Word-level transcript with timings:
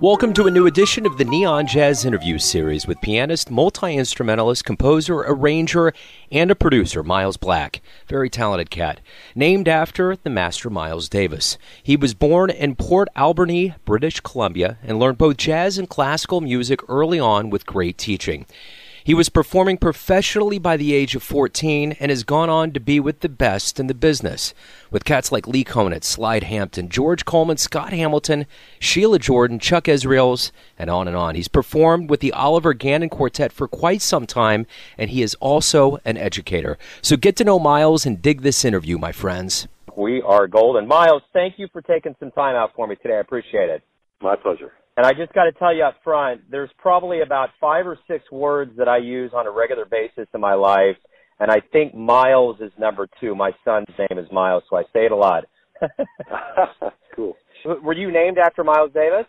Welcome 0.00 0.32
to 0.32 0.46
a 0.46 0.50
new 0.50 0.66
edition 0.66 1.04
of 1.04 1.18
the 1.18 1.26
Neon 1.26 1.66
Jazz 1.66 2.06
Interview 2.06 2.38
Series 2.38 2.86
with 2.86 3.02
pianist, 3.02 3.50
multi 3.50 3.98
instrumentalist, 3.98 4.64
composer, 4.64 5.16
arranger, 5.16 5.92
and 6.32 6.50
a 6.50 6.54
producer, 6.54 7.02
Miles 7.02 7.36
Black. 7.36 7.82
Very 8.08 8.30
talented 8.30 8.70
cat. 8.70 9.00
Named 9.34 9.68
after 9.68 10.16
the 10.16 10.30
master 10.30 10.70
Miles 10.70 11.10
Davis. 11.10 11.58
He 11.82 11.98
was 11.98 12.14
born 12.14 12.48
in 12.48 12.76
Port 12.76 13.08
Alberni, 13.14 13.74
British 13.84 14.20
Columbia, 14.20 14.78
and 14.82 14.98
learned 14.98 15.18
both 15.18 15.36
jazz 15.36 15.76
and 15.76 15.86
classical 15.86 16.40
music 16.40 16.80
early 16.88 17.20
on 17.20 17.50
with 17.50 17.66
great 17.66 17.98
teaching. 17.98 18.46
He 19.10 19.14
was 19.14 19.28
performing 19.28 19.76
professionally 19.76 20.60
by 20.60 20.76
the 20.76 20.94
age 20.94 21.16
of 21.16 21.24
14 21.24 21.96
and 21.98 22.10
has 22.10 22.22
gone 22.22 22.48
on 22.48 22.70
to 22.70 22.78
be 22.78 23.00
with 23.00 23.22
the 23.22 23.28
best 23.28 23.80
in 23.80 23.88
the 23.88 23.92
business, 23.92 24.54
with 24.88 25.04
cats 25.04 25.32
like 25.32 25.48
Lee 25.48 25.64
Konitz, 25.64 26.04
Slide 26.04 26.44
Hampton, 26.44 26.88
George 26.88 27.24
Coleman, 27.24 27.56
Scott 27.56 27.92
Hamilton, 27.92 28.46
Sheila 28.78 29.18
Jordan, 29.18 29.58
Chuck 29.58 29.88
Israels, 29.88 30.52
and 30.78 30.88
on 30.90 31.08
and 31.08 31.16
on. 31.16 31.34
He's 31.34 31.48
performed 31.48 32.08
with 32.08 32.20
the 32.20 32.32
Oliver 32.32 32.72
Gannon 32.72 33.08
Quartet 33.08 33.50
for 33.50 33.66
quite 33.66 34.00
some 34.00 34.28
time, 34.28 34.64
and 34.96 35.10
he 35.10 35.22
is 35.22 35.34
also 35.40 35.98
an 36.04 36.16
educator. 36.16 36.78
So 37.02 37.16
get 37.16 37.34
to 37.38 37.44
know 37.44 37.58
Miles 37.58 38.06
and 38.06 38.22
dig 38.22 38.42
this 38.42 38.64
interview, 38.64 38.96
my 38.96 39.10
friends. 39.10 39.66
We 39.96 40.22
are 40.22 40.46
golden. 40.46 40.86
Miles, 40.86 41.22
thank 41.32 41.58
you 41.58 41.66
for 41.72 41.82
taking 41.82 42.14
some 42.20 42.30
time 42.30 42.54
out 42.54 42.76
for 42.76 42.86
me 42.86 42.94
today. 42.94 43.16
I 43.16 43.20
appreciate 43.22 43.70
it. 43.70 43.82
My 44.22 44.36
pleasure. 44.36 44.70
And 44.96 45.06
I 45.06 45.12
just 45.12 45.32
got 45.32 45.44
to 45.44 45.52
tell 45.52 45.74
you 45.74 45.84
up 45.84 45.96
front, 46.04 46.42
there's 46.50 46.70
probably 46.78 47.22
about 47.22 47.50
five 47.60 47.86
or 47.86 47.98
six 48.08 48.24
words 48.30 48.72
that 48.76 48.88
I 48.88 48.98
use 48.98 49.32
on 49.34 49.46
a 49.46 49.50
regular 49.50 49.84
basis 49.84 50.28
in 50.34 50.40
my 50.40 50.54
life, 50.54 50.96
and 51.38 51.50
I 51.50 51.60
think 51.72 51.94
Miles 51.94 52.60
is 52.60 52.72
number 52.78 53.08
two. 53.20 53.34
My 53.34 53.52
son's 53.64 53.86
name 53.98 54.18
is 54.18 54.30
Miles, 54.30 54.62
so 54.68 54.76
I 54.76 54.82
say 54.92 55.06
it 55.06 55.12
a 55.12 55.16
lot. 55.16 55.44
cool. 57.16 57.36
Were 57.64 57.94
you 57.94 58.12
named 58.12 58.36
after 58.38 58.64
Miles 58.64 58.90
Davis? 58.92 59.26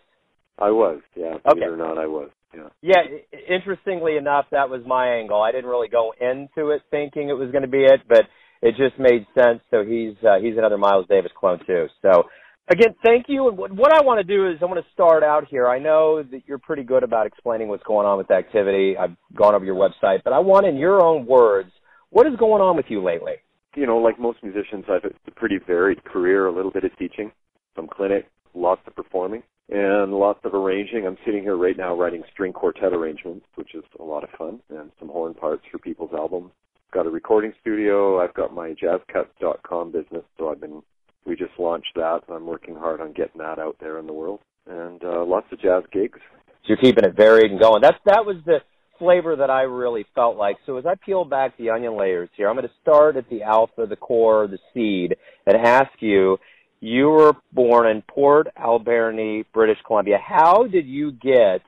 I 0.58 0.70
was, 0.70 1.00
yeah. 1.14 1.38
Believe 1.44 1.56
okay. 1.56 1.64
it 1.64 1.68
or 1.68 1.76
not, 1.76 1.96
I 1.96 2.06
was. 2.06 2.30
Yeah. 2.54 2.68
Yeah. 2.82 3.48
Interestingly 3.48 4.16
enough, 4.16 4.46
that 4.50 4.68
was 4.68 4.82
my 4.86 5.08
angle. 5.08 5.40
I 5.40 5.52
didn't 5.52 5.70
really 5.70 5.88
go 5.88 6.12
into 6.20 6.70
it 6.70 6.82
thinking 6.90 7.30
it 7.30 7.32
was 7.32 7.50
going 7.50 7.62
to 7.62 7.68
be 7.68 7.84
it, 7.84 8.00
but 8.08 8.24
it 8.60 8.76
just 8.76 8.98
made 8.98 9.26
sense. 9.34 9.60
So 9.70 9.84
he's 9.84 10.14
uh, 10.22 10.38
he's 10.40 10.56
another 10.56 10.78
Miles 10.78 11.06
Davis 11.08 11.32
clone 11.38 11.60
too. 11.66 11.86
So 12.02 12.24
Again, 12.68 12.94
thank 13.04 13.26
you. 13.28 13.48
And 13.48 13.58
what 13.58 13.92
I 13.92 14.02
want 14.02 14.18
to 14.18 14.24
do 14.24 14.48
is 14.48 14.58
I 14.62 14.66
want 14.66 14.84
to 14.84 14.92
start 14.92 15.22
out 15.22 15.46
here. 15.48 15.66
I 15.66 15.78
know 15.78 16.22
that 16.22 16.42
you're 16.46 16.58
pretty 16.58 16.84
good 16.84 17.02
about 17.02 17.26
explaining 17.26 17.68
what's 17.68 17.82
going 17.82 18.06
on 18.06 18.18
with 18.18 18.28
the 18.28 18.34
activity. 18.34 18.96
I've 18.96 19.16
gone 19.34 19.54
over 19.54 19.64
your 19.64 19.74
website, 19.74 20.22
but 20.24 20.32
I 20.32 20.38
want, 20.38 20.66
in 20.66 20.76
your 20.76 21.02
own 21.02 21.26
words, 21.26 21.70
what 22.10 22.26
is 22.26 22.34
going 22.38 22.62
on 22.62 22.76
with 22.76 22.86
you 22.88 23.02
lately? 23.02 23.34
You 23.74 23.86
know, 23.86 23.98
like 23.98 24.18
most 24.20 24.42
musicians, 24.42 24.84
I've 24.88 25.04
a 25.04 25.30
pretty 25.32 25.58
varied 25.66 26.04
career. 26.04 26.46
A 26.46 26.54
little 26.54 26.70
bit 26.70 26.84
of 26.84 26.96
teaching, 26.98 27.32
some 27.74 27.88
clinic, 27.88 28.28
lots 28.54 28.82
of 28.86 28.94
performing, 28.94 29.42
and 29.68 30.12
lots 30.12 30.40
of 30.44 30.54
arranging. 30.54 31.06
I'm 31.06 31.16
sitting 31.24 31.42
here 31.42 31.56
right 31.56 31.76
now 31.76 31.96
writing 31.96 32.22
string 32.32 32.52
quartet 32.52 32.92
arrangements, 32.92 33.46
which 33.56 33.74
is 33.74 33.82
a 33.98 34.04
lot 34.04 34.24
of 34.24 34.30
fun, 34.38 34.60
and 34.70 34.92
some 34.98 35.08
horn 35.08 35.34
parts 35.34 35.64
for 35.72 35.78
people's 35.78 36.12
albums. 36.12 36.52
Got 36.92 37.06
a 37.06 37.10
recording 37.10 37.54
studio. 37.60 38.20
I've 38.20 38.34
got 38.34 38.54
my 38.54 38.74
jazzcuts.com 38.74 39.92
business, 39.92 40.24
so 40.38 40.50
I've 40.50 40.60
been 40.60 40.82
we 41.26 41.36
just 41.36 41.52
launched 41.58 41.92
that. 41.96 42.20
And 42.26 42.36
I'm 42.36 42.46
working 42.46 42.74
hard 42.74 43.00
on 43.00 43.12
getting 43.12 43.38
that 43.38 43.58
out 43.58 43.76
there 43.80 43.98
in 43.98 44.06
the 44.06 44.12
world, 44.12 44.40
and 44.66 45.02
uh, 45.04 45.24
lots 45.24 45.46
of 45.52 45.60
jazz 45.60 45.82
gigs. 45.92 46.18
So 46.62 46.68
you're 46.68 46.76
keeping 46.78 47.04
it 47.04 47.16
varied 47.16 47.50
and 47.50 47.60
going. 47.60 47.82
That's 47.82 47.98
that 48.06 48.24
was 48.24 48.36
the 48.46 48.58
flavor 48.98 49.34
that 49.36 49.50
I 49.50 49.62
really 49.62 50.06
felt 50.14 50.36
like. 50.36 50.56
So 50.64 50.76
as 50.76 50.86
I 50.86 50.94
peel 50.94 51.24
back 51.24 51.56
the 51.56 51.70
onion 51.70 51.96
layers 51.98 52.28
here, 52.36 52.48
I'm 52.48 52.54
going 52.54 52.68
to 52.68 52.74
start 52.82 53.16
at 53.16 53.28
the 53.28 53.42
alpha, 53.42 53.86
the 53.86 53.96
core, 53.96 54.46
the 54.46 54.58
seed, 54.72 55.16
and 55.46 55.56
ask 55.56 55.90
you. 56.00 56.38
You 56.84 57.10
were 57.10 57.34
born 57.52 57.86
in 57.86 58.02
Port 58.02 58.48
Alberni, 58.56 59.44
British 59.54 59.78
Columbia. 59.86 60.18
How 60.20 60.66
did 60.66 60.84
you 60.84 61.12
get 61.12 61.62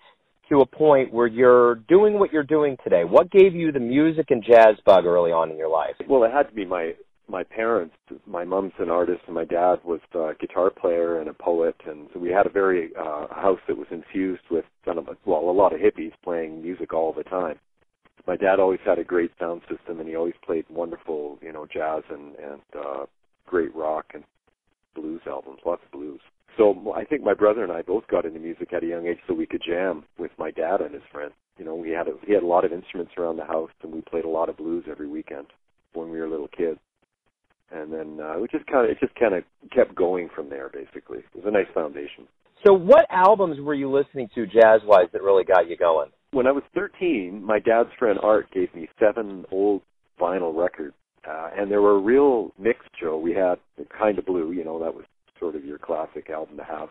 to 0.48 0.60
a 0.60 0.66
point 0.66 1.12
where 1.12 1.28
you're 1.28 1.76
doing 1.76 2.19
what 2.19 2.32
you're 2.32 2.43
doing 2.43 2.76
today? 2.82 3.04
What 3.04 3.31
gave 3.31 3.54
you 3.54 3.70
the 3.70 3.78
music 3.78 4.26
and 4.31 4.43
jazz 4.44 4.75
bug 4.84 5.04
early 5.06 5.31
on 5.31 5.53
in 5.53 5.56
your 5.56 5.70
life? 5.70 5.94
Well, 6.09 6.25
it 6.25 6.32
had 6.32 6.48
to 6.48 6.54
be 6.54 6.64
my 6.64 6.94
my 7.28 7.42
parents, 7.42 7.94
my 8.26 8.44
mom's 8.44 8.72
an 8.78 8.90
artist 8.90 9.22
and 9.26 9.34
my 9.34 9.44
dad 9.44 9.76
was 9.84 10.00
a 10.14 10.32
guitar 10.38 10.70
player 10.70 11.20
and 11.20 11.28
a 11.28 11.34
poet, 11.34 11.74
and 11.86 12.08
so 12.12 12.20
we 12.20 12.30
had 12.30 12.46
a 12.46 12.50
very 12.50 12.90
uh, 12.98 13.26
house 13.28 13.60
that 13.66 13.76
was 13.76 13.86
infused 13.90 14.42
with 14.50 14.64
kind 14.84 14.98
of 14.98 15.08
well 15.24 15.40
a 15.40 15.50
lot 15.50 15.72
of 15.72 15.80
hippies 15.80 16.12
playing 16.22 16.62
music 16.62 16.92
all 16.92 17.12
the 17.12 17.24
time. 17.24 17.58
My 18.26 18.36
dad 18.36 18.60
always 18.60 18.80
had 18.84 18.98
a 18.98 19.04
great 19.04 19.30
sound 19.38 19.62
system, 19.70 20.00
and 20.00 20.08
he 20.08 20.16
always 20.16 20.34
played 20.44 20.64
wonderful, 20.68 21.38
you 21.42 21.52
know, 21.52 21.66
jazz 21.72 22.02
and 22.10 22.34
and 22.36 22.62
uh, 22.78 23.06
great 23.46 23.74
rock 23.74 24.06
and 24.14 24.24
blues 24.94 25.22
albums, 25.26 25.60
lots 25.64 25.82
of 25.84 25.92
blues. 25.92 26.20
So 26.56 26.92
I 26.94 27.04
think 27.04 27.22
my 27.22 27.34
brother 27.34 27.64
and 27.64 27.72
I 27.72 27.82
both 27.82 28.06
got 28.06 28.26
into 28.26 28.38
music 28.38 28.72
at 28.72 28.84
a 28.84 28.86
young 28.86 29.06
age, 29.06 29.18
so 29.26 29.34
we 29.34 29.46
could 29.46 29.62
jam 29.66 30.04
with 30.18 30.30
my 30.38 30.50
dad 30.50 30.82
and 30.82 30.94
his 30.94 31.02
friends. 31.10 31.32
You 31.58 31.64
know, 31.64 31.74
we 31.74 31.90
had 31.90 32.06
a, 32.06 32.12
he 32.26 32.34
had 32.34 32.42
a 32.42 32.46
lot 32.46 32.64
of 32.64 32.72
instruments 32.72 33.12
around 33.16 33.36
the 33.36 33.44
house, 33.44 33.70
and 33.82 33.92
we 33.92 34.02
played 34.02 34.24
a 34.24 34.28
lot 34.28 34.48
of 34.48 34.56
blues 34.56 34.84
every 34.90 35.08
weekend 35.08 35.46
when 35.94 36.10
we 36.10 36.20
were 36.20 36.28
little 36.28 36.48
kids 36.48 36.78
and 37.70 37.92
then 37.92 38.20
uh, 38.20 38.38
we 38.38 38.48
just 38.48 38.66
kind 38.66 38.84
of 38.84 38.91
it 38.91 38.98
just 39.00 39.14
kind 39.16 39.34
of 39.34 39.44
kept 39.75 39.94
going 39.94 40.28
from 40.34 40.48
there. 40.48 40.69
Basically, 40.69 41.19
it 41.19 41.34
was 41.34 41.44
a 41.47 41.50
nice 41.50 41.66
foundation. 41.75 42.26
So, 42.66 42.72
what 42.72 43.06
albums 43.10 43.60
were 43.60 43.75
you 43.75 43.91
listening 43.91 44.28
to 44.34 44.47
jazz 44.47 44.80
wise 44.84 45.08
that 45.12 45.22
really 45.22 45.44
got 45.44 45.69
you 45.69 45.76
going? 45.76 46.10
When 46.30 46.47
I 46.47 46.52
was 46.52 46.62
13, 46.75 47.42
my 47.44 47.58
dad's 47.58 47.91
friend 47.98 48.19
Art 48.22 48.50
gave 48.52 48.75
me 48.75 48.88
seven 48.98 49.44
old 49.50 49.82
vinyl 50.20 50.56
records, 50.56 50.94
uh, 51.28 51.50
and 51.56 51.70
they 51.70 51.76
were 51.76 51.97
a 51.97 52.00
real 52.00 52.52
mix, 52.58 52.80
Joe. 53.00 53.19
We 53.19 53.32
had 53.32 53.56
Kind 53.96 54.19
of 54.19 54.26
Blue, 54.26 54.52
you 54.52 54.64
know, 54.64 54.78
that 54.81 54.94
was 54.94 55.04
sort 55.38 55.56
of 55.56 55.64
your 55.64 55.78
classic 55.78 56.31
album 56.31 56.56
to 56.56 56.64
have. 56.64 56.88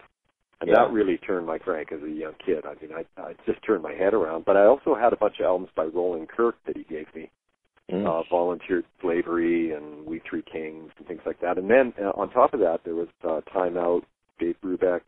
And 0.62 0.70
yeah. 0.70 0.86
that 0.86 0.94
really 0.94 1.18
turned 1.18 1.46
my 1.46 1.58
crank 1.58 1.92
as 1.92 2.02
a 2.04 2.10
young 2.10 2.34
kid. 2.46 2.64
I 2.66 2.76
mean, 2.82 2.94
I, 2.96 3.22
I 3.22 3.34
just 3.46 3.66
turned 3.66 3.84
my 3.84 3.94
head 3.94 4.14
around. 4.14 4.46
But 4.46 4.56
I 4.56 4.66
also 4.66 4.96
had 4.96 5.12
a 5.12 5.18
bunch 5.18 5.36
of 5.40 5.46
albums 5.46 5.72
by 5.76 5.86
Roland 5.86 6.30
Kirk 6.30 6.56
that 6.66 6.78
he 6.78 6.84
gave 6.84 7.08
me 7.14 7.30
mm. 7.94 8.08
uh, 8.08 8.24
volunteered 8.30 8.86
slavery 9.02 9.72
and 9.72 10.06
We 10.06 10.22
Three 10.30 10.44
Kings 10.44 10.92
and 10.98 11.08
things 11.08 11.22
like 11.26 11.40
that. 11.42 11.58
And 11.58 11.70
then 11.70 11.94
uh, 12.02 12.10
on 12.10 12.30
top 12.32 12.54
of 12.54 12.60
that, 12.62 12.80
there 12.84 12.96
was 12.96 13.08
uh, 13.28 13.42
Time 13.52 13.78
Out, 13.78 14.04
Dave 14.40 14.56
Brubeck. 14.64 15.02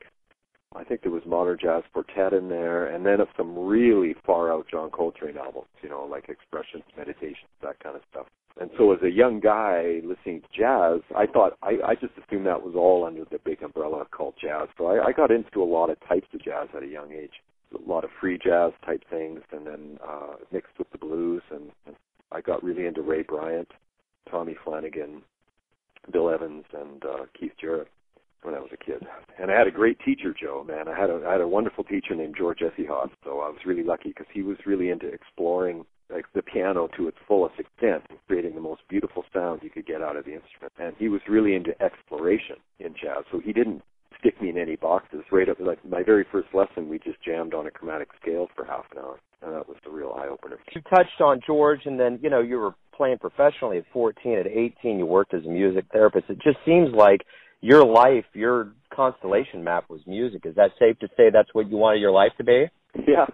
I 0.76 0.84
think 0.84 1.02
there 1.02 1.12
was 1.12 1.24
Modern 1.26 1.58
Jazz 1.62 1.84
Quartet 1.94 2.34
in 2.34 2.50
there, 2.50 2.88
and 2.88 3.06
then 3.06 3.22
of 3.22 3.30
some 3.38 3.58
really 3.58 4.14
far 4.26 4.52
out 4.52 4.68
John 4.70 4.90
Coltrane 4.90 5.38
albums, 5.38 5.68
you 5.82 5.90
know, 5.90 6.04
like 6.04 6.28
Expressions, 6.28 6.84
Meditations, 6.98 7.50
that 7.62 7.80
kind 7.80 7.96
of 7.96 8.02
stuff. 8.12 8.28
And 8.60 8.70
so 8.78 8.94
as 8.94 9.00
a 9.04 9.10
young 9.10 9.42
guy 9.42 10.00
listening 10.04 10.42
to 10.42 10.48
jazz, 10.58 11.02
I 11.16 11.26
thought 11.26 11.58
I, 11.62 11.78
I 11.86 11.96
just 11.96 12.14
assumed 12.18 12.46
that 12.46 12.62
was 12.62 12.74
all 12.76 13.06
under 13.06 13.26
the 13.30 13.40
big 13.44 13.62
umbrella 13.62 14.06
called 14.12 14.36
jazz. 14.42 14.70
So 14.78 14.88
I, 14.88 15.08
I 15.08 15.12
got 15.12 15.30
into 15.30 15.62
a 15.62 15.66
lot 15.66 15.90
of 15.90 15.98
types 16.08 16.28
of 16.34 16.42
jazz 16.42 16.70
at 16.76 16.84
a 16.84 16.88
young 16.88 17.12
age. 17.12 17.34
A 17.74 17.90
lot 17.90 18.06
of 18.06 18.12
free 18.22 18.40
jazz 18.42 18.72
type 18.86 19.04
things 19.10 19.42
and 19.52 19.68
then 19.68 19.98
uh 20.08 20.36
mixed 20.54 20.78
with 20.78 20.90
the 20.92 20.98
blues 20.98 21.42
and, 21.52 21.70
and 21.86 21.96
I 22.32 22.42
got 22.42 22.64
really 22.64 22.86
into 22.86 23.02
Ray 23.02 23.24
Bryant, 23.24 23.70
Tommy 24.30 24.56
Flanagan, 24.64 25.22
Bill 26.12 26.30
Evans, 26.30 26.66
and 26.74 27.04
uh, 27.06 27.26
Keith 27.40 27.54
Jarrett 27.60 27.88
when 28.46 28.54
I 28.54 28.60
was 28.60 28.70
a 28.74 28.78
kid. 28.78 29.06
And 29.40 29.50
I 29.52 29.58
had 29.58 29.68
a 29.68 29.72
great 29.72 29.98
teacher, 30.06 30.34
Joe. 30.40 30.64
Man, 30.68 30.88
I 30.88 30.98
had 30.98 31.10
a 31.10 31.22
I 31.28 31.34
had 31.34 31.42
a 31.42 31.48
wonderful 31.48 31.84
teacher 31.84 32.16
named 32.16 32.36
George 32.38 32.60
Essihoff. 32.60 33.10
So 33.24 33.42
I 33.42 33.50
was 33.50 33.60
really 33.66 33.84
lucky 33.84 34.10
because 34.10 34.28
he 34.32 34.44
was 34.44 34.58
really 34.66 34.90
into 34.90 35.08
exploring 35.08 35.86
like 36.12 36.26
the 36.34 36.44
piano 36.44 36.88
to 36.96 37.08
its 37.08 37.18
fullest 37.28 37.60
extent, 37.60 38.04
creating 38.28 38.54
the 38.54 38.62
most 38.62 38.82
beautiful 38.88 39.24
sound 39.34 39.62
you 39.64 39.72
could 39.72 39.88
get 39.88 40.04
out 40.04 40.16
of 40.16 40.26
the 40.26 40.34
instrument. 40.36 40.72
And 40.78 40.94
he 41.00 41.10
was 41.10 41.22
really 41.28 41.56
into 41.56 41.80
exploration 41.82 42.58
in 42.80 42.94
jazz. 42.94 43.24
So 43.32 43.40
he 43.40 43.52
didn't 43.52 43.82
stick 44.26 44.42
me 44.42 44.50
in 44.50 44.58
any 44.58 44.76
boxes. 44.76 45.22
Right 45.32 45.50
up 45.50 45.58
like 45.60 45.84
my 45.88 46.04
very 46.04 46.26
first 46.32 46.48
lesson, 46.54 46.90
we 46.90 47.00
just 47.00 47.22
jammed 47.24 47.54
on 47.54 47.68
a 47.68 47.72
chromatic 47.72 48.10
scale 48.22 48.48
for 48.56 48.66
half 48.66 48.86
an 48.92 49.00
hour, 49.00 49.20
and 49.42 49.54
that 49.54 49.68
was 49.68 49.78
the 49.84 49.92
real 49.92 50.16
eye 50.18 50.28
opener. 50.28 50.58
You 50.74 50.82
touched 50.82 51.22
on 51.22 51.40
George, 51.46 51.82
and 51.86 52.00
then 52.00 52.20
you 52.22 52.30
know 52.30 52.42
you 52.42 52.58
were 52.58 52.74
playing 52.96 53.18
professionally 53.20 53.78
at 53.78 53.86
14. 53.94 54.40
At 54.40 54.48
18, 54.48 55.00
you 55.00 55.06
worked 55.06 55.34
as 55.34 55.46
a 55.46 55.50
music 55.50 55.86
therapist. 55.92 56.30
It 56.30 56.40
just 56.44 56.58
seems 56.66 56.90
like 56.94 57.22
your 57.62 57.86
life, 57.86 58.26
your 58.34 58.72
constellation 58.94 59.64
map 59.64 59.90
was 59.90 60.02
music. 60.08 60.46
Is 60.46 60.56
that 60.56 60.72
safe 60.80 60.98
to 61.00 61.08
say 61.18 61.30
that's 61.32 61.54
what 61.54 61.70
you 61.70 61.78
wanted 61.78 62.00
your 62.00 62.12
life 62.12 62.32
to 62.38 62.44
be? 62.44 62.66
Yeah. 63.08 63.26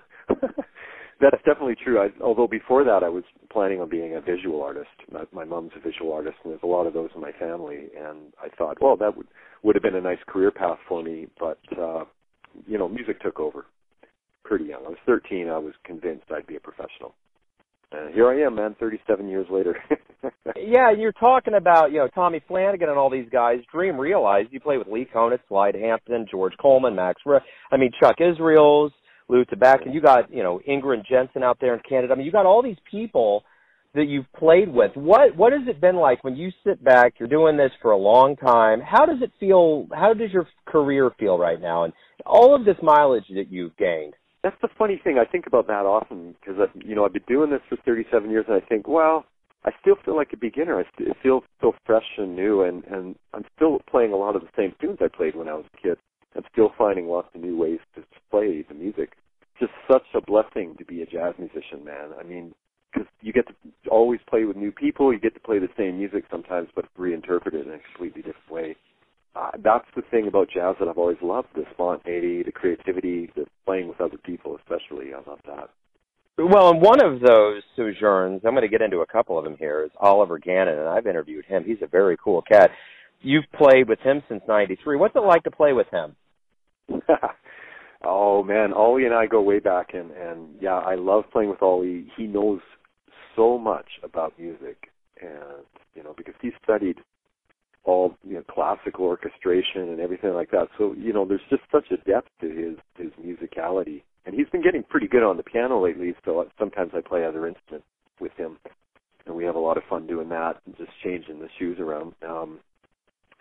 That's 1.22 1.44
definitely 1.46 1.76
true. 1.84 2.00
I, 2.00 2.10
although 2.24 2.48
before 2.48 2.84
that, 2.84 3.04
I 3.04 3.10
was 3.10 3.24
planning 3.52 3.80
on 3.80 3.90
being 3.90 4.16
a 4.16 4.22
visual 4.22 4.64
artist. 4.64 4.90
My, 5.12 5.24
my 5.32 5.46
mom's 5.46 5.72
a 5.78 5.80
visual 5.80 6.12
artist, 6.14 6.38
and 6.44 6.52
there's 6.52 6.64
a 6.64 6.68
lot 6.68 6.88
of 6.88 6.94
those 6.94 7.10
in 7.14 7.22
my 7.22 7.32
family. 7.34 7.90
And 7.96 8.34
I 8.42 8.50
thought, 8.58 8.82
well, 8.82 8.98
that 8.98 9.16
would 9.16 9.28
would 9.64 9.76
have 9.76 9.84
been 9.84 9.96
a 9.96 10.02
nice 10.02 10.20
career 10.28 10.50
path 10.50 10.80
for 10.90 11.04
me. 11.04 11.28
But 11.40 11.60
uh, 11.78 12.06
you 12.68 12.78
know, 12.78 12.90
music 12.90 13.22
took 13.22 13.40
over 13.40 13.66
pretty 14.44 14.66
young. 14.66 14.84
I 14.86 14.90
was 14.90 14.98
13. 15.06 15.48
I 15.48 15.58
was 15.58 15.74
convinced 15.86 16.26
I'd 16.32 16.48
be 16.48 16.56
a 16.56 16.60
professional. 16.60 17.14
And 17.94 18.14
here 18.14 18.30
I 18.30 18.46
am, 18.46 18.56
man, 18.56 18.76
37 18.80 19.28
years 19.28 19.48
later. 19.50 19.78
yeah, 20.56 20.92
you're 20.92 21.12
talking 21.12 21.56
about, 21.56 21.92
you 21.92 21.98
know, 21.98 22.08
Tommy 22.08 22.42
Flanagan 22.48 22.90
and 22.90 22.98
all 22.98 23.10
these 23.10 23.28
guys. 23.30 23.60
Dream 23.72 23.98
realized 24.00 24.50
you 24.52 24.62
play 24.62 24.78
with 24.78 24.88
Lee 24.88 25.08
Konitz, 25.14 25.40
Slide 25.50 25.76
Hampton, 25.76 26.26
George 26.32 26.54
Coleman, 26.62 26.96
Max. 26.96 27.22
Re- 27.26 27.40
I 27.70 27.78
mean, 27.78 27.92
Chuck 28.02 28.16
Israels, 28.20 28.94
Lew 29.30 29.46
Tabackin, 29.46 29.86
and 29.86 29.94
you 29.94 30.02
got, 30.02 30.34
you 30.34 30.44
know, 30.44 30.60
Ingrid 30.68 31.06
Jensen 31.08 31.44
out 31.44 31.58
there 31.62 31.74
in 31.74 31.82
Canada. 31.88 32.14
I 32.14 32.16
mean, 32.18 32.26
you 32.26 32.32
got 32.32 32.46
all 32.46 32.62
these 32.62 32.78
people 32.90 33.44
that 33.94 34.06
you've 34.06 34.32
played 34.34 34.70
with. 34.70 34.92
What 34.96 35.36
what 35.36 35.54
has 35.54 35.68
it 35.68 35.82
been 35.82 35.98
like 35.98 36.24
when 36.24 36.36
you 36.36 36.52
sit 36.66 36.84
back? 36.84 37.16
You're 37.20 37.30
doing 37.30 37.58
this 37.58 37.72
for 37.82 37.92
a 37.92 37.98
long 37.98 38.36
time. 38.36 38.80
How 38.80 39.06
does 39.06 39.22
it 39.22 39.32
feel? 39.40 39.88
How 39.94 40.14
does 40.14 40.32
your 40.32 40.48
career 40.66 41.12
feel 41.20 41.38
right 41.38 41.60
now? 41.60 41.84
And 41.84 41.94
all 42.26 42.56
of 42.56 42.66
this 42.66 42.78
mileage 42.82 43.26
that 43.34 43.52
you've 43.52 43.76
gained. 43.78 44.14
That's 44.44 44.56
the 44.62 44.70
funny 44.78 45.00
thing. 45.04 45.18
I 45.20 45.30
think 45.30 45.46
about 45.46 45.68
that 45.68 45.86
often 45.86 46.36
because 46.40 46.60
uh, 46.60 46.68
you 46.84 46.96
know 46.96 47.06
I've 47.06 47.14
been 47.14 47.24
doing 47.28 47.52
this 47.52 47.62
for 47.70 47.78
37 47.86 48.30
years, 48.30 48.46
and 48.48 48.56
I 48.56 48.66
think, 48.66 48.88
well, 48.88 49.26
I 49.66 49.72
still 49.82 49.96
feel 50.04 50.16
like 50.16 50.34
a 50.34 50.38
beginner. 50.38 50.80
I 50.80 50.84
st- 50.96 51.16
feel 51.22 51.44
so 51.60 51.74
fresh 51.86 52.18
and 52.18 52.36
new, 52.36 52.64
and 52.64 52.84
and 52.86 53.16
I'm 53.34 53.46
still 53.56 53.80
playing 53.90 54.14
a 54.14 54.18
lot 54.18 54.36
of 54.36 54.42
the 54.42 54.50
same 54.56 54.74
tunes 54.82 54.98
I 55.02 55.16
played 55.16 55.36
when 55.36 55.48
I 55.48 55.54
was 55.54 55.66
a 55.74 55.78
kid. 55.78 55.98
I'm 56.36 56.44
still 56.52 56.72
finding 56.78 57.08
lots 57.08 57.28
of 57.36 57.42
new 57.42 57.58
ways 57.58 57.80
to 57.96 58.04
play 58.32 58.64
the 58.68 58.74
music. 58.74 59.14
Just 59.60 59.74
such 59.92 60.06
a 60.16 60.22
blessing 60.22 60.76
to 60.78 60.86
be 60.86 61.02
a 61.02 61.06
jazz 61.22 61.36
musician, 61.38 61.86
man. 61.86 62.10
I 62.20 62.24
mean, 62.24 62.54
because 62.92 63.08
you 63.22 63.32
get 63.32 63.48
to 63.48 63.54
always 63.90 64.20
play 64.30 64.44
with 64.46 64.58
new 64.58 64.72
people. 64.72 65.14
You 65.14 65.20
get 65.20 65.34
to 65.34 65.40
play 65.40 65.60
the 65.60 65.70
same 65.78 65.98
music 65.98 66.26
sometimes, 66.30 66.70
but 66.76 66.86
reinterpret 66.98 67.54
it 67.54 67.68
in 67.68 67.74
a 67.74 67.80
completely 67.80 68.22
different 68.22 68.52
way. 68.52 68.76
Uh, 69.36 69.52
that's 69.64 69.86
the 69.96 70.02
thing 70.12 70.28
about 70.28 70.50
jazz 70.54 70.76
that 70.80 70.90
I've 70.90 70.98
always 70.98 71.22
loved: 71.22 71.48
the 71.56 71.64
spontaneity, 71.74 72.44
the 72.44 72.52
creativity, 72.52 73.30
the 73.36 73.46
playing 73.66 73.88
with 73.88 74.02
other 74.02 74.18
people, 74.18 74.58
especially. 74.58 75.14
I 75.14 75.30
love 75.30 75.40
that. 75.46 75.70
Well, 76.38 76.72
and 76.72 76.82
one 76.82 77.04
of 77.04 77.22
those 77.22 77.62
sojourns, 77.76 78.42
I'm 78.44 78.54
going 78.54 78.64
to 78.64 78.68
get 78.68 78.82
into 78.82 79.00
a 79.00 79.06
couple 79.06 79.38
of 79.38 79.44
them 79.44 79.56
here, 79.60 79.84
is 79.84 79.92
Oliver 80.00 80.40
Gannon, 80.40 80.80
and 80.80 80.88
I've 80.88 81.06
interviewed 81.06 81.46
him. 81.46 81.64
He's 81.64 81.82
a 81.82 81.88
very 81.88 82.18
cool 82.22 82.42
cat. 82.42 82.72
You've 83.22 83.46
played 83.56 83.88
with 83.88 84.00
him 84.00 84.24
since 84.28 84.42
'93. 84.48 84.98
What's 84.98 85.16
it 85.16 85.20
like 85.20 85.44
to 85.44 85.52
play 85.52 85.72
with 85.72 85.88
him? 85.92 86.16
oh 88.04 88.44
man, 88.44 88.74
Ollie 88.74 89.06
and 89.06 89.14
I 89.14 89.26
go 89.26 89.42
way 89.42 89.60
back, 89.60 89.94
and 89.94 90.12
and 90.12 90.50
yeah, 90.60 90.78
I 90.78 90.96
love 90.96 91.26
playing 91.32 91.50
with 91.50 91.62
Ollie. 91.62 92.08
He 92.16 92.28
knows 92.28 92.60
so 93.36 93.58
much 93.58 93.88
about 94.04 94.38
music, 94.40 94.90
and 95.22 95.66
you 95.96 96.04
know 96.04 96.14
because 96.16 96.36
he 96.42 96.52
studied 96.64 97.00
all 97.84 98.16
you 98.24 98.36
know 98.36 98.44
classical 98.50 99.06
orchestration 99.06 99.90
and 99.90 100.00
everything 100.00 100.34
like 100.34 100.52
that. 100.52 100.68
So 100.78 100.94
you 100.98 101.14
know 101.14 101.26
there's 101.26 101.42
just 101.50 101.64
such 101.72 101.92
a 101.92 101.98
depth 101.98 102.30
to 102.42 102.50
his 102.50 102.78
his 102.98 103.12
musicality, 103.24 104.04
and 104.26 104.36
he's 104.36 104.50
been 104.50 104.64
getting 104.64 104.84
pretty 104.84 105.08
good 105.08 105.24
on 105.24 105.38
the 105.38 105.44
piano 105.44 105.84
lately. 105.84 106.14
So 106.26 106.48
sometimes 106.60 106.92
I 106.94 107.02
play 107.02 107.26
other 107.26 107.48
instruments 107.48 107.88
with 108.20 108.34
him, 108.34 108.58
and 109.26 109.36
we 109.36 109.44
have 109.46 109.56
a 109.56 109.60
lot 109.60 109.78
of 109.78 109.84
fun 109.90 110.08
doing 110.08 110.30
that 110.30 110.62
and 110.66 110.78
just 110.78 110.92
changing 111.04 111.40
the 111.40 111.50
shoes 111.58 111.78
around. 111.80 112.14
Um, 112.28 112.60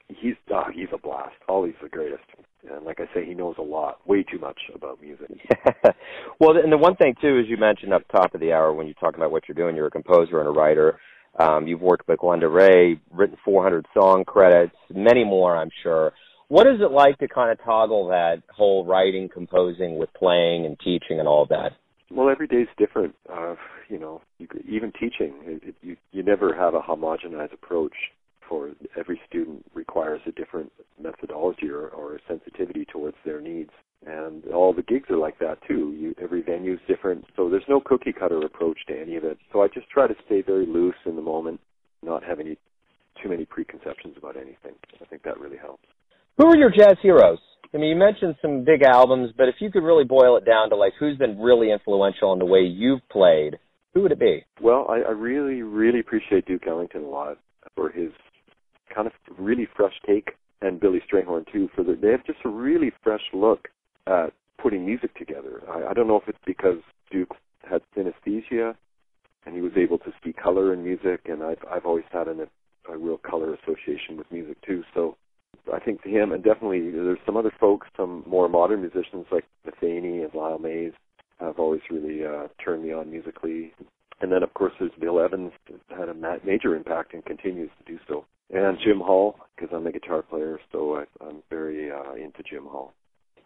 he's 0.08 0.34
oh, 0.52 0.64
he's 0.72 0.88
a 0.92 0.98
blast. 0.98 1.36
Ollie's 1.48 1.74
the 1.82 1.88
greatest. 1.88 2.24
And 2.68 2.84
like 2.84 3.00
I 3.00 3.12
say, 3.14 3.24
he 3.24 3.34
knows 3.34 3.56
a 3.58 3.62
lot, 3.62 4.06
way 4.06 4.22
too 4.22 4.38
much 4.38 4.58
about 4.74 5.00
music. 5.00 5.28
well, 6.40 6.56
and 6.56 6.72
the 6.72 6.76
one 6.78 6.96
thing 6.96 7.14
too, 7.20 7.38
as 7.38 7.48
you 7.48 7.56
mentioned 7.56 7.92
up 7.92 8.02
top 8.08 8.34
of 8.34 8.40
the 8.40 8.52
hour 8.52 8.72
when 8.72 8.86
you 8.86 8.94
talk 8.94 9.16
about 9.16 9.30
what 9.30 9.44
you're 9.48 9.54
doing, 9.54 9.76
you're 9.76 9.86
a 9.86 9.90
composer 9.90 10.38
and 10.38 10.48
a 10.48 10.52
writer. 10.52 10.98
Um, 11.38 11.66
you've 11.66 11.80
worked 11.80 12.08
with 12.08 12.18
Glenda 12.18 12.52
Ray, 12.52 13.00
written 13.12 13.36
400 13.44 13.86
song 13.94 14.24
credits, 14.24 14.74
many 14.92 15.24
more, 15.24 15.56
I'm 15.56 15.70
sure. 15.82 16.12
What 16.48 16.66
is 16.66 16.80
it 16.80 16.90
like 16.90 17.18
to 17.18 17.28
kind 17.28 17.52
of 17.52 17.64
toggle 17.64 18.08
that 18.08 18.42
whole 18.50 18.84
writing, 18.84 19.28
composing 19.32 19.98
with 19.98 20.12
playing 20.14 20.66
and 20.66 20.78
teaching 20.80 21.20
and 21.20 21.28
all 21.28 21.46
that? 21.46 21.72
Well, 22.10 22.28
every 22.28 22.48
day's 22.48 22.66
different. 22.76 23.14
Uh, 23.32 23.54
you 23.88 24.00
know, 24.00 24.20
you, 24.38 24.48
even 24.68 24.90
teaching, 24.92 25.34
it, 25.44 25.62
it, 25.64 25.74
you 25.80 25.96
you 26.10 26.24
never 26.24 26.52
have 26.52 26.74
a 26.74 26.80
homogenized 26.80 27.52
approach 27.52 27.94
for 28.50 28.70
every 28.98 29.18
student 29.28 29.64
requires 29.72 30.20
a 30.26 30.32
different 30.32 30.70
methodology 31.00 31.70
or, 31.70 31.88
or 31.88 32.20
sensitivity 32.28 32.84
towards 32.84 33.16
their 33.24 33.40
needs. 33.40 33.70
And 34.04 34.44
all 34.46 34.74
the 34.74 34.82
gigs 34.82 35.08
are 35.10 35.16
like 35.16 35.38
that 35.38 35.58
too. 35.68 35.94
You, 35.96 36.14
every 36.20 36.42
venue 36.42 36.74
is 36.74 36.80
different, 36.88 37.24
so 37.36 37.48
there's 37.48 37.62
no 37.68 37.80
cookie 37.80 38.12
cutter 38.12 38.40
approach 38.44 38.78
to 38.88 39.00
any 39.00 39.16
of 39.16 39.24
it. 39.24 39.38
So 39.52 39.62
I 39.62 39.68
just 39.68 39.88
try 39.88 40.08
to 40.08 40.14
stay 40.26 40.42
very 40.42 40.66
loose 40.66 40.96
in 41.06 41.16
the 41.16 41.22
moment, 41.22 41.60
not 42.02 42.24
have 42.24 42.40
any 42.40 42.58
too 43.22 43.28
many 43.28 43.44
preconceptions 43.44 44.16
about 44.16 44.36
anything. 44.36 44.72
I 45.00 45.04
think 45.04 45.22
that 45.22 45.38
really 45.38 45.58
helps. 45.58 45.84
Who 46.38 46.46
are 46.46 46.56
your 46.56 46.70
jazz 46.70 46.96
heroes? 47.02 47.38
I 47.72 47.76
mean, 47.76 47.90
you 47.90 47.96
mentioned 47.96 48.34
some 48.42 48.64
big 48.64 48.82
albums, 48.82 49.30
but 49.36 49.48
if 49.48 49.56
you 49.60 49.70
could 49.70 49.84
really 49.84 50.04
boil 50.04 50.36
it 50.38 50.44
down 50.44 50.70
to 50.70 50.76
like 50.76 50.94
who's 50.98 51.18
been 51.18 51.38
really 51.38 51.70
influential 51.70 52.32
in 52.32 52.38
the 52.38 52.46
way 52.46 52.60
you've 52.60 53.06
played, 53.10 53.58
who 53.94 54.02
would 54.02 54.12
it 54.12 54.18
be? 54.18 54.44
Well, 54.60 54.86
I, 54.88 55.00
I 55.00 55.10
really, 55.10 55.62
really 55.62 56.00
appreciate 56.00 56.46
Duke 56.46 56.66
Ellington 56.66 57.04
a 57.04 57.08
lot 57.08 57.38
for 57.76 57.90
his 57.90 58.10
really 59.50 59.68
fresh 59.76 59.94
take, 60.06 60.36
and 60.62 60.78
Billy 60.78 61.02
Strayhorn 61.10 61.50
too. 61.52 61.68
For 61.74 61.82
the, 61.82 61.98
they 62.00 62.10
have 62.10 62.24
just 62.24 62.38
a 62.44 62.48
really 62.48 62.92
fresh 63.02 63.22
look 63.32 63.68
at 64.06 64.32
putting 64.62 64.86
music 64.86 65.14
together. 65.16 65.62
I, 65.68 65.90
I 65.90 65.92
don't 65.92 66.06
know 66.06 66.16
if 66.16 66.28
it's 66.28 66.38
because 66.46 66.78
Duke 67.10 67.34
had 67.68 67.82
synesthesia 67.96 68.74
and 69.44 69.54
he 69.54 69.60
was 69.60 69.72
able 69.76 69.98
to 69.98 70.12
see 70.22 70.32
color 70.32 70.72
in 70.72 70.84
music, 70.84 71.22
and 71.24 71.42
I've 71.42 71.64
I've 71.70 71.86
always 71.86 72.04
had 72.12 72.28
an, 72.28 72.46
a, 72.88 72.96
real 72.96 73.18
color 73.18 73.54
association 73.54 74.16
with 74.16 74.30
music 74.30 74.58
too. 74.62 74.84
So 74.94 75.16
I 75.72 75.80
think 75.80 76.02
to 76.02 76.08
him, 76.08 76.32
and 76.32 76.44
definitely 76.44 76.90
there's 76.90 77.18
some 77.26 77.36
other 77.36 77.52
folks, 77.58 77.88
some 77.96 78.22
more 78.26 78.48
modern 78.48 78.80
musicians 78.82 79.26
like 79.32 79.46
Metheny 79.66 80.22
and 80.24 80.34
Lyle 80.34 80.58
Mays 80.58 80.92
have 81.40 81.58
always 81.58 81.80
really 81.90 82.24
uh, 82.24 82.48
turned 82.62 82.84
me 82.84 82.92
on 82.92 83.10
musically. 83.10 83.72
And 84.20 84.30
then 84.30 84.42
of 84.42 84.52
course 84.52 84.74
there's 84.78 84.92
Bill 85.00 85.18
Evans, 85.18 85.52
had 85.88 86.10
a 86.10 86.14
major 86.44 86.76
impact 86.76 87.14
and 87.14 87.24
continues 87.24 87.70
to 87.78 87.92
do 87.92 87.98
so 88.06 88.26
and 88.52 88.78
Jim 88.84 89.00
Hall 89.00 89.36
because 89.54 89.74
I'm 89.74 89.86
a 89.86 89.92
guitar 89.92 90.22
player, 90.22 90.58
so 90.72 90.96
I, 90.96 91.04
I'm 91.24 91.42
very 91.50 91.90
uh, 91.90 92.14
into 92.14 92.42
Jim 92.48 92.64
Hall. 92.64 92.94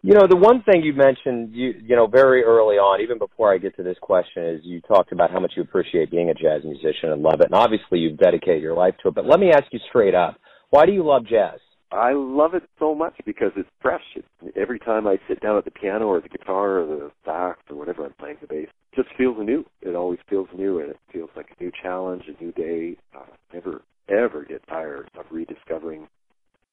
You 0.02 0.12
know, 0.12 0.26
the 0.28 0.36
one 0.36 0.62
thing 0.62 0.82
you 0.82 0.92
mentioned, 0.92 1.54
you 1.54 1.74
you 1.82 1.96
know, 1.96 2.06
very 2.06 2.44
early 2.44 2.76
on, 2.76 3.00
even 3.00 3.18
before 3.18 3.52
I 3.52 3.58
get 3.58 3.74
to 3.76 3.82
this 3.82 3.96
question, 4.02 4.44
is 4.44 4.60
you 4.62 4.80
talked 4.82 5.12
about 5.12 5.30
how 5.30 5.40
much 5.40 5.52
you 5.56 5.62
appreciate 5.62 6.10
being 6.10 6.28
a 6.28 6.34
jazz 6.34 6.62
musician 6.62 7.10
and 7.10 7.22
love 7.22 7.40
it, 7.40 7.46
and 7.46 7.54
obviously 7.54 8.00
you've 8.00 8.18
dedicated 8.18 8.62
your 8.62 8.74
life 8.74 8.94
to 9.02 9.08
it. 9.08 9.14
But 9.14 9.26
let 9.26 9.40
me 9.40 9.50
ask 9.50 9.64
you 9.72 9.80
straight 9.88 10.14
up, 10.14 10.36
why 10.70 10.84
do 10.84 10.92
you 10.92 11.04
love 11.04 11.26
jazz? 11.26 11.58
I 11.90 12.12
love 12.12 12.54
it 12.54 12.64
so 12.78 12.94
much 12.94 13.14
because 13.24 13.52
it's 13.56 13.68
fresh. 13.80 14.02
It, 14.14 14.24
every 14.56 14.78
time 14.78 15.06
I 15.06 15.16
sit 15.28 15.40
down 15.40 15.56
at 15.56 15.64
the 15.64 15.70
piano 15.70 16.06
or 16.06 16.20
the 16.20 16.28
guitar 16.28 16.80
or 16.80 16.86
the 16.86 17.10
sax 17.24 17.60
or 17.70 17.76
whatever 17.76 18.04
I'm 18.04 18.14
playing 18.18 18.38
the 18.40 18.46
bass, 18.46 18.68
it 18.92 18.96
just 18.96 19.16
feels 19.16 19.38
new. 19.38 19.64
It 19.80 19.94
always 19.94 20.18
feels 20.28 20.48
new, 20.54 20.80
and 20.80 20.90
it 20.90 20.98
feels 21.12 21.30
like 21.34 21.46
a 21.58 21.62
new 21.62 21.72
challenge, 21.82 22.24
a 22.28 22.42
new 22.42 22.52
day. 22.52 22.98
Uh, 23.16 23.22
never 23.54 23.80
ever 24.08 24.44
get 24.44 24.66
tired 24.68 25.10
of 25.18 25.24
rediscovering 25.30 26.08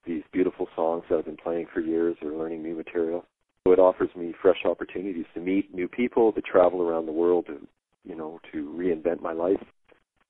these 0.06 0.24
beautiful 0.32 0.68
songs 0.76 1.04
that 1.10 1.20
I've 1.20 1.26
been 1.26 1.38
playing 1.38 1.68
for 1.74 1.80
years 1.80 2.16
or 2.22 2.32
learning 2.32 2.64
new 2.64 2.76
material. 2.76 3.26
So 3.66 3.74
it 3.74 3.80
offers 3.80 4.10
me 4.16 4.34
fresh 4.42 4.66
opportunities 4.66 5.26
to 5.36 5.40
meet 5.40 5.74
new 5.74 5.88
people, 5.88 6.32
to 6.34 6.42
travel 6.42 6.82
around 6.82 7.06
the 7.06 7.12
world, 7.12 7.46
to 7.48 7.60
you 8.04 8.16
know, 8.16 8.40
to 8.52 8.74
reinvent 8.76 9.22
my 9.22 9.32
life 9.32 9.62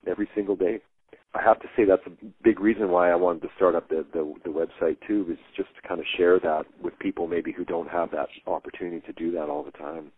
every 0.05 0.27
single 0.36 0.58
day. 0.58 0.81
I 1.34 1.41
have 1.41 1.62
to 1.62 1.67
say 1.77 1.86
that's 1.86 2.05
a 2.05 2.25
big 2.43 2.60
reason 2.60 2.89
why 2.89 3.10
I 3.10 3.15
wanted 3.15 3.43
to 3.43 3.48
start 3.55 3.75
up 3.75 3.88
the 3.88 4.05
the, 4.12 4.34
the 4.43 4.50
website 4.50 4.98
too, 5.08 5.25
is 5.31 5.38
just 5.55 5.70
to 5.75 5.88
kind 5.88 6.01
of 6.01 6.05
share 6.17 6.38
that 6.39 6.65
with 6.84 7.00
people 7.00 7.27
maybe 7.27 7.53
who 7.53 7.63
don't 7.63 7.89
have 7.89 8.12
that 8.12 8.27
opportunity 8.46 9.00
to 9.08 9.13
do 9.13 9.31
that 9.31 9.48
all 9.50 9.63
the 9.63 9.72
time 9.72 10.12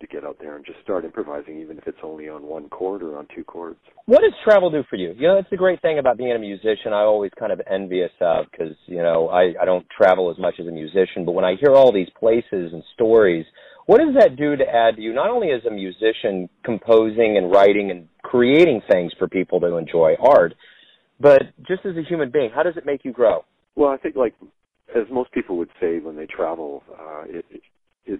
to 0.00 0.06
get 0.06 0.24
out 0.24 0.38
there 0.40 0.56
and 0.56 0.64
just 0.64 0.80
start 0.82 1.04
improvising, 1.04 1.60
even 1.60 1.78
if 1.78 1.86
it's 1.86 1.98
only 2.02 2.28
on 2.28 2.42
one 2.42 2.68
chord 2.68 3.02
or 3.02 3.18
on 3.18 3.26
two 3.34 3.44
chords. 3.44 3.78
What 4.06 4.20
does 4.20 4.32
travel 4.44 4.70
do 4.70 4.82
for 4.88 4.96
you? 4.96 5.14
You 5.16 5.28
know, 5.28 5.34
that's 5.36 5.50
the 5.50 5.56
great 5.56 5.80
thing 5.82 5.98
about 5.98 6.18
being 6.18 6.32
a 6.32 6.38
musician. 6.38 6.92
I 6.92 7.02
always 7.02 7.30
kind 7.38 7.52
of 7.52 7.60
envious 7.70 8.10
of 8.20 8.46
because 8.50 8.76
you 8.86 9.02
know 9.02 9.28
I 9.28 9.54
I 9.60 9.64
don't 9.64 9.86
travel 9.96 10.30
as 10.30 10.38
much 10.38 10.54
as 10.60 10.66
a 10.66 10.70
musician, 10.70 11.24
but 11.24 11.32
when 11.32 11.44
I 11.44 11.56
hear 11.60 11.74
all 11.74 11.92
these 11.92 12.10
places 12.18 12.72
and 12.72 12.82
stories, 12.94 13.46
what 13.86 13.98
does 13.98 14.14
that 14.18 14.36
do 14.36 14.56
to 14.56 14.64
add 14.64 14.96
to 14.96 15.02
you? 15.02 15.12
Not 15.12 15.30
only 15.30 15.50
as 15.50 15.64
a 15.64 15.70
musician, 15.70 16.48
composing 16.64 17.36
and 17.36 17.50
writing 17.50 17.90
and 17.90 18.08
creating 18.22 18.82
things 18.90 19.12
for 19.18 19.28
people 19.28 19.60
to 19.60 19.76
enjoy 19.76 20.14
art, 20.20 20.54
but 21.20 21.42
just 21.66 21.84
as 21.84 21.96
a 21.96 22.02
human 22.02 22.30
being, 22.30 22.50
how 22.54 22.62
does 22.62 22.76
it 22.76 22.86
make 22.86 23.04
you 23.04 23.12
grow? 23.12 23.44
Well, 23.76 23.90
I 23.90 23.96
think 23.96 24.16
like 24.16 24.34
as 24.94 25.04
most 25.10 25.32
people 25.32 25.56
would 25.58 25.70
say 25.80 25.98
when 25.98 26.16
they 26.16 26.26
travel, 26.26 26.82
uh, 26.98 27.22
it, 27.26 27.44
it 27.50 27.62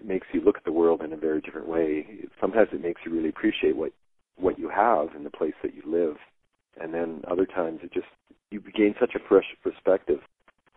makes 0.04 0.26
you 0.32 0.40
look 0.40 0.56
at 0.56 0.64
the 0.64 0.72
world 0.72 1.02
in 1.02 1.12
a 1.12 1.16
very 1.16 1.40
different 1.40 1.68
way. 1.68 2.06
Sometimes 2.40 2.68
it 2.72 2.82
makes 2.82 3.00
you 3.04 3.12
really 3.12 3.28
appreciate 3.28 3.76
what 3.76 3.92
what 4.36 4.58
you 4.58 4.68
have 4.68 5.14
in 5.16 5.22
the 5.22 5.30
place 5.30 5.54
that 5.62 5.74
you 5.74 5.82
live, 5.86 6.16
and 6.80 6.92
then 6.92 7.22
other 7.30 7.46
times 7.46 7.80
it 7.82 7.92
just 7.92 8.06
you 8.50 8.60
gain 8.76 8.94
such 8.98 9.14
a 9.14 9.28
fresh 9.28 9.44
perspective 9.62 10.20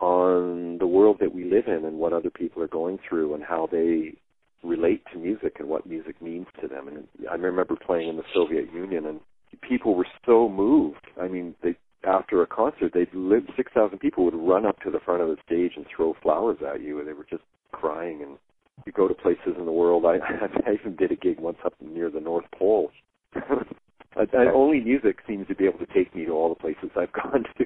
on 0.00 0.78
the 0.78 0.86
world 0.86 1.16
that 1.20 1.34
we 1.34 1.44
live 1.44 1.66
in 1.66 1.84
and 1.84 1.98
what 1.98 2.12
other 2.12 2.30
people 2.30 2.62
are 2.62 2.68
going 2.68 2.98
through 3.08 3.34
and 3.34 3.42
how 3.42 3.68
they 3.70 4.14
relate 4.62 5.02
to 5.12 5.18
music 5.18 5.56
and 5.58 5.68
what 5.68 5.86
music 5.86 6.20
means 6.22 6.46
to 6.60 6.68
them. 6.68 6.88
And 6.88 7.08
I 7.30 7.34
remember 7.34 7.74
playing 7.74 8.08
in 8.08 8.16
the 8.16 8.22
Soviet 8.32 8.72
Union 8.72 9.06
and 9.06 9.20
people 9.68 9.94
were 9.94 10.06
so 10.24 10.48
moved. 10.48 11.06
I 11.20 11.28
mean, 11.28 11.54
they 11.62 11.76
after 12.04 12.42
a 12.42 12.46
concert, 12.46 12.92
they'd 12.94 13.12
live 13.12 13.42
six 13.56 13.72
thousand 13.72 13.98
people 13.98 14.24
would 14.24 14.34
run 14.34 14.64
up 14.64 14.80
to 14.82 14.90
the 14.90 15.00
front 15.00 15.22
of 15.22 15.28
the 15.28 15.36
stage 15.44 15.72
and 15.76 15.84
throw 15.94 16.14
flowers 16.22 16.58
at 16.66 16.80
you, 16.80 16.98
and 17.00 17.08
they 17.08 17.12
were 17.12 17.26
just 17.28 17.42
crying 17.72 18.22
and 18.22 18.38
you 18.88 18.92
go 18.92 19.06
to 19.06 19.14
places 19.14 19.54
in 19.58 19.66
the 19.66 19.72
world. 19.72 20.04
I, 20.06 20.16
I 20.66 20.72
even 20.72 20.96
did 20.96 21.12
a 21.12 21.16
gig 21.16 21.38
once 21.38 21.58
up 21.64 21.74
near 21.80 22.10
the 22.10 22.20
North 22.20 22.46
Pole. 22.58 22.90
I, 23.34 24.22
I, 24.32 24.46
only 24.52 24.80
music 24.80 25.18
seems 25.28 25.46
to 25.48 25.54
be 25.54 25.66
able 25.66 25.78
to 25.78 25.86
take 25.94 26.14
me 26.16 26.24
to 26.24 26.32
all 26.32 26.48
the 26.48 26.54
places 26.54 26.90
I've 26.96 27.12
gone 27.22 27.44
to. 27.58 27.64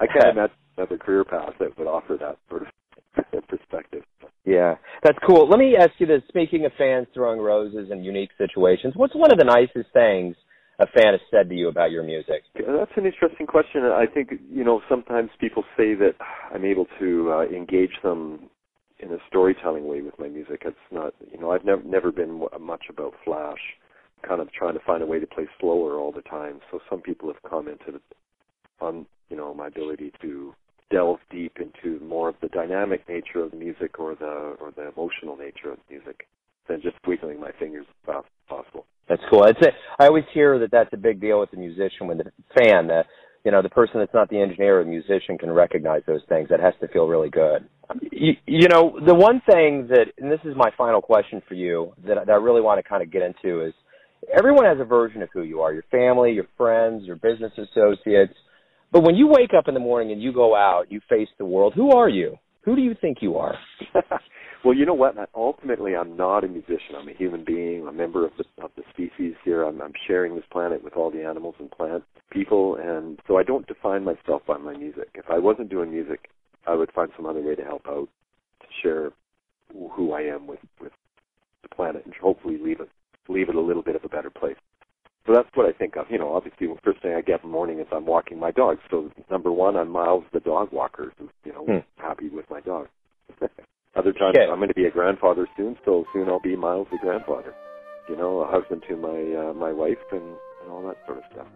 I 0.00 0.06
can't 0.06 0.36
imagine 0.36 0.56
another 0.76 0.98
career 0.98 1.24
path 1.24 1.54
that 1.58 1.76
would 1.78 1.88
offer 1.88 2.16
that 2.20 2.38
sort 2.48 2.62
of 2.62 3.48
perspective. 3.48 4.04
Yeah, 4.44 4.76
that's 5.02 5.18
cool. 5.26 5.48
Let 5.48 5.58
me 5.58 5.74
ask 5.76 5.90
you 5.98 6.06
this: 6.06 6.22
Speaking 6.28 6.64
of 6.66 6.72
fans 6.78 7.06
throwing 7.14 7.40
roses 7.40 7.90
in 7.90 8.04
unique 8.04 8.30
situations, 8.38 8.94
what's 8.94 9.14
one 9.14 9.32
of 9.32 9.38
the 9.38 9.44
nicest 9.44 9.92
things 9.92 10.36
a 10.78 10.86
fan 10.86 11.12
has 11.12 11.20
said 11.30 11.48
to 11.48 11.54
you 11.54 11.68
about 11.68 11.90
your 11.90 12.04
music? 12.04 12.44
That's 12.54 12.92
an 12.96 13.06
interesting 13.06 13.46
question. 13.46 13.82
I 13.84 14.06
think 14.06 14.30
you 14.50 14.62
know 14.62 14.80
sometimes 14.88 15.30
people 15.40 15.64
say 15.76 15.94
that 15.94 16.14
I'm 16.54 16.64
able 16.64 16.86
to 17.00 17.32
uh, 17.32 17.54
engage 17.54 17.96
them 18.02 18.48
in 19.00 19.12
a 19.12 19.18
storytelling 19.28 19.86
way 19.86 20.02
with 20.02 20.18
my 20.18 20.28
music. 20.28 20.62
It's 20.64 20.76
not, 20.90 21.14
you 21.30 21.38
know, 21.38 21.50
I've 21.52 21.64
never 21.64 21.82
never 21.82 22.12
been 22.12 22.46
much 22.60 22.84
about 22.90 23.14
flash, 23.24 23.58
kind 24.26 24.40
of 24.40 24.52
trying 24.52 24.74
to 24.74 24.80
find 24.84 25.02
a 25.02 25.06
way 25.06 25.20
to 25.20 25.26
play 25.26 25.46
slower 25.60 25.98
all 25.98 26.12
the 26.12 26.22
time. 26.22 26.60
So 26.70 26.80
some 26.90 27.00
people 27.00 27.32
have 27.32 27.42
commented 27.48 28.00
on, 28.80 29.06
you 29.28 29.36
know, 29.36 29.54
my 29.54 29.68
ability 29.68 30.12
to 30.22 30.54
delve 30.90 31.18
deep 31.30 31.58
into 31.58 32.02
more 32.04 32.28
of 32.28 32.36
the 32.40 32.48
dynamic 32.48 33.06
nature 33.08 33.42
of 33.42 33.50
the 33.50 33.56
music 33.56 33.98
or 33.98 34.14
the 34.14 34.56
or 34.60 34.72
the 34.76 34.88
emotional 34.88 35.36
nature 35.36 35.70
of 35.70 35.78
the 35.88 35.94
music 35.94 36.26
than 36.68 36.80
just 36.82 36.96
twiddling 37.02 37.40
my 37.40 37.50
fingers 37.58 37.86
as 37.88 38.06
fast 38.06 38.26
as 38.26 38.56
possible. 38.56 38.86
That's 39.08 39.22
cool. 39.30 39.44
A, 39.44 39.52
I 39.98 40.06
always 40.06 40.24
hear 40.34 40.58
that 40.58 40.70
that's 40.70 40.92
a 40.92 40.98
big 40.98 41.20
deal 41.20 41.40
with 41.40 41.50
the 41.50 41.56
musician 41.56 42.06
when 42.06 42.18
the 42.18 42.24
fan, 42.58 42.88
the 42.88 43.04
you 43.44 43.52
know, 43.52 43.62
the 43.62 43.70
person 43.70 44.00
that's 44.00 44.12
not 44.12 44.28
the 44.28 44.40
engineer 44.40 44.80
or 44.80 44.84
the 44.84 44.90
musician 44.90 45.38
can 45.38 45.50
recognize 45.50 46.02
those 46.06 46.20
things. 46.28 46.48
That 46.50 46.60
has 46.60 46.74
to 46.80 46.88
feel 46.88 47.06
really 47.06 47.30
good. 47.30 47.66
You, 48.12 48.34
you 48.46 48.68
know, 48.68 48.98
the 49.04 49.14
one 49.14 49.40
thing 49.50 49.88
that, 49.88 50.06
and 50.18 50.30
this 50.30 50.40
is 50.44 50.54
my 50.56 50.70
final 50.76 51.00
question 51.00 51.42
for 51.48 51.54
you, 51.54 51.94
that, 52.06 52.26
that 52.26 52.32
I 52.32 52.36
really 52.36 52.60
want 52.60 52.82
to 52.82 52.88
kind 52.88 53.02
of 53.02 53.10
get 53.10 53.22
into 53.22 53.64
is 53.64 53.72
everyone 54.36 54.66
has 54.66 54.78
a 54.80 54.84
version 54.84 55.22
of 55.22 55.28
who 55.32 55.42
you 55.42 55.60
are 55.60 55.72
your 55.72 55.84
family, 55.90 56.32
your 56.32 56.46
friends, 56.56 57.04
your 57.04 57.16
business 57.16 57.52
associates. 57.56 58.34
But 58.92 59.02
when 59.02 59.14
you 59.14 59.26
wake 59.28 59.50
up 59.56 59.68
in 59.68 59.74
the 59.74 59.80
morning 59.80 60.12
and 60.12 60.22
you 60.22 60.32
go 60.32 60.54
out, 60.54 60.90
you 60.90 61.00
face 61.08 61.28
the 61.38 61.44
world, 61.44 61.74
who 61.74 61.92
are 61.92 62.08
you? 62.08 62.36
Who 62.64 62.76
do 62.76 62.82
you 62.82 62.94
think 63.00 63.18
you 63.20 63.36
are? 63.36 63.54
well, 64.64 64.74
you 64.74 64.84
know 64.84 64.94
what? 64.94 65.14
Ultimately, 65.34 65.96
I'm 65.96 66.16
not 66.16 66.44
a 66.44 66.48
musician. 66.48 66.96
I'm 66.96 67.08
a 67.08 67.14
human 67.14 67.44
being, 67.44 67.86
a 67.86 67.92
member 67.92 68.26
of 68.26 68.32
the 68.36 68.44
of 68.62 68.70
the 68.76 68.82
species 68.92 69.34
here. 69.44 69.62
I'm, 69.62 69.80
I'm 69.80 69.92
sharing 70.06 70.34
this 70.34 70.44
planet 70.50 70.82
with 70.82 70.94
all 70.94 71.10
the 71.10 71.24
animals 71.24 71.54
and 71.58 71.70
plants, 71.70 72.06
people, 72.30 72.76
and 72.76 73.18
so 73.26 73.38
I 73.38 73.42
don't 73.42 73.66
define 73.66 74.04
myself 74.04 74.42
by 74.46 74.58
my 74.58 74.76
music. 74.76 75.08
If 75.14 75.26
I 75.30 75.38
wasn't 75.38 75.70
doing 75.70 75.90
music, 75.90 76.28
I 76.68 76.74
would 76.74 76.92
find 76.92 77.10
some 77.16 77.26
other 77.26 77.40
way 77.40 77.54
to 77.54 77.64
help 77.64 77.86
out, 77.88 78.08
to 78.60 78.66
share 78.82 79.10
who 79.72 80.12
I 80.12 80.22
am 80.22 80.46
with 80.46 80.60
with 80.80 80.92
the 81.62 81.68
planet, 81.68 82.04
and 82.04 82.14
hopefully 82.14 82.58
leave 82.58 82.80
it 82.80 82.90
leave 83.28 83.48
it 83.48 83.54
a 83.54 83.60
little 83.60 83.82
bit 83.82 83.96
of 83.96 84.04
a 84.04 84.08
better 84.08 84.30
place. 84.30 84.56
So 85.26 85.34
that's 85.34 85.48
what 85.54 85.66
I 85.66 85.72
think 85.72 85.96
of. 85.96 86.06
You 86.10 86.18
know, 86.18 86.34
obviously, 86.34 86.66
the 86.66 86.76
first 86.82 87.02
thing 87.02 87.14
I 87.14 87.20
get 87.20 87.42
in 87.42 87.50
the 87.50 87.52
morning 87.52 87.80
is 87.80 87.86
I'm 87.92 88.06
walking 88.06 88.38
my 88.38 88.50
dog. 88.50 88.78
So 88.90 89.10
number 89.30 89.52
one, 89.52 89.76
I'm 89.76 89.90
Miles 89.90 90.24
the 90.32 90.40
dog 90.40 90.72
walker, 90.72 91.12
who's 91.18 91.30
you 91.44 91.52
know 91.52 91.64
hmm. 91.64 92.02
happy 92.02 92.28
with 92.28 92.48
my 92.50 92.60
dog. 92.60 92.88
Other 93.96 94.12
times, 94.12 94.36
okay. 94.36 94.46
I'm 94.50 94.58
going 94.58 94.68
to 94.68 94.74
be 94.74 94.84
a 94.84 94.90
grandfather 94.90 95.48
soon, 95.56 95.76
so 95.84 96.04
soon 96.12 96.28
I'll 96.28 96.40
be 96.40 96.56
Miles 96.56 96.86
the 96.90 96.98
grandfather. 96.98 97.54
You 98.08 98.16
know, 98.16 98.40
a 98.40 98.46
husband 98.46 98.82
to 98.88 98.96
my 98.96 99.48
uh, 99.48 99.52
my 99.54 99.72
wife 99.72 99.98
and, 100.12 100.22
and 100.62 100.70
all 100.70 100.86
that 100.86 100.96
sort 101.06 101.18
of 101.18 101.24
stuff. 101.32 101.46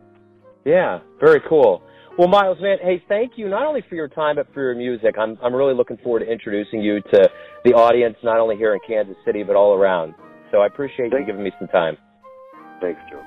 Yeah, 0.64 1.00
very 1.21 1.40
cool. 1.49 1.83
Well, 2.19 2.28
Miles, 2.28 2.59
man, 2.61 2.76
hey, 2.83 3.02
thank 3.09 3.33
you 3.37 3.49
not 3.49 3.64
only 3.64 3.83
for 3.88 3.95
your 3.95 4.09
time 4.09 4.37
but 4.37 4.47
for 4.52 4.61
your 4.61 4.75
music. 4.75 5.14
I'm 5.19 5.38
I'm 5.42 5.54
really 5.54 5.75
looking 5.75 5.97
forward 5.99 6.21
to 6.21 6.31
introducing 6.31 6.83
you 6.83 7.00
to 7.00 7.28
the 7.64 7.73
audience, 7.73 8.16
not 8.23 8.38
only 8.38 8.57
here 8.57 8.75
in 8.75 8.81
Kansas 8.87 9.16
City 9.25 9.42
but 9.42 9.57
all 9.57 9.75
around. 9.75 10.14
So 10.50 10.59
I 10.59 10.66
appreciate 10.66 11.11
Thanks. 11.11 11.21
you 11.21 11.26
giving 11.26 11.42
me 11.42 11.52
some 11.59 11.69
time. 11.69 11.97
Thanks, 12.81 13.00
Joe. 13.11 13.23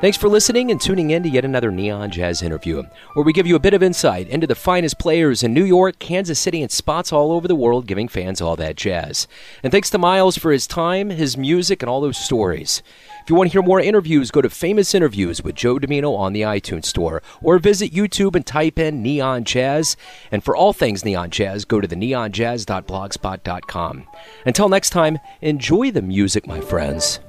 Thanks 0.00 0.16
for 0.16 0.28
listening 0.28 0.70
and 0.70 0.80
tuning 0.80 1.10
in 1.10 1.22
to 1.24 1.28
yet 1.28 1.44
another 1.44 1.70
Neon 1.70 2.10
Jazz 2.10 2.42
interview, 2.42 2.82
where 3.14 3.24
we 3.24 3.32
give 3.32 3.46
you 3.46 3.56
a 3.56 3.60
bit 3.60 3.74
of 3.74 3.82
insight 3.82 4.28
into 4.28 4.46
the 4.46 4.54
finest 4.54 4.98
players 4.98 5.42
in 5.42 5.52
New 5.52 5.64
York, 5.64 5.98
Kansas 5.98 6.38
City, 6.38 6.62
and 6.62 6.70
spots 6.70 7.12
all 7.12 7.32
over 7.32 7.46
the 7.46 7.54
world, 7.54 7.86
giving 7.86 8.08
fans 8.08 8.40
all 8.40 8.56
that 8.56 8.76
jazz. 8.76 9.28
And 9.62 9.70
thanks 9.70 9.90
to 9.90 9.98
Miles 9.98 10.38
for 10.38 10.52
his 10.52 10.66
time, 10.66 11.10
his 11.10 11.36
music, 11.36 11.82
and 11.82 11.90
all 11.90 12.00
those 12.00 12.16
stories. 12.16 12.82
If 13.22 13.28
you 13.28 13.36
want 13.36 13.50
to 13.50 13.52
hear 13.52 13.62
more 13.62 13.80
interviews, 13.80 14.30
go 14.30 14.40
to 14.40 14.48
Famous 14.48 14.94
Interviews 14.94 15.42
with 15.42 15.54
Joe 15.54 15.78
Dimino 15.78 16.16
on 16.16 16.32
the 16.32 16.40
iTunes 16.42 16.86
Store, 16.86 17.22
or 17.42 17.58
visit 17.58 17.92
YouTube 17.92 18.34
and 18.34 18.46
type 18.46 18.78
in 18.78 19.02
Neon 19.02 19.44
Jazz. 19.44 19.96
And 20.32 20.42
for 20.42 20.56
all 20.56 20.72
things 20.72 21.04
Neon 21.04 21.30
Jazz, 21.30 21.64
go 21.64 21.80
to 21.80 21.86
the 21.86 21.96
neonjazz.blogspot.com. 21.96 24.06
Until 24.46 24.68
next 24.68 24.90
time, 24.90 25.18
enjoy 25.40 25.90
the 25.90 26.02
music, 26.02 26.46
my 26.46 26.60
friends. 26.60 27.20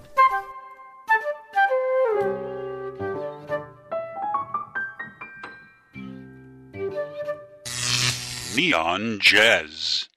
Neon 8.55 9.19
Jazz. 9.19 10.10